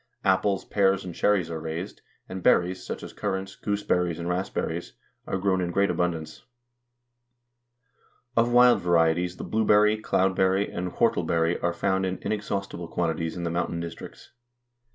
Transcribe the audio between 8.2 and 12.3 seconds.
Of wild varieties the blueberry, cloudberry, and whortleberry are found in